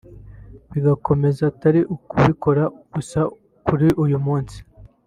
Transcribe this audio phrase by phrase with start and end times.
[0.71, 2.63] bigakomeza atari ukubikora
[2.93, 3.19] gusa
[3.65, 4.57] kuri uyu munsi